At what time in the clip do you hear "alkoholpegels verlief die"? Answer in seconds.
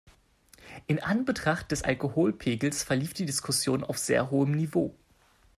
1.83-3.27